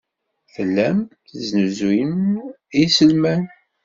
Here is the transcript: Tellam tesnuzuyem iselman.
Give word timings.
Tellam 0.53 0.99
tesnuzuyem 1.29 2.17
iselman. 2.83 3.43